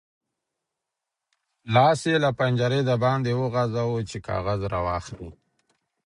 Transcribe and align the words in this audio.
لاس 1.73 1.99
یې 2.09 2.15
له 2.23 2.29
پنجرې 2.39 2.81
د 2.85 2.91
باندې 3.03 3.31
وغځاوو 3.41 4.07
چې 4.09 4.17
کاغذ 4.27 4.61
راواخلي. 4.73 5.29